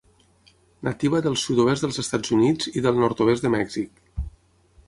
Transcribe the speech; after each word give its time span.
Nativa 0.87 1.19
del 1.25 1.37
sud-oest 1.43 1.85
dels 1.87 2.01
Estats 2.05 2.33
Units 2.39 2.73
i 2.81 2.83
del 2.87 3.01
nord-oest 3.05 3.49
de 3.49 3.53
Mèxic. 3.59 4.07